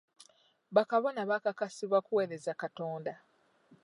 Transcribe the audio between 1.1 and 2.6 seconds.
bakakasibwa kuweereza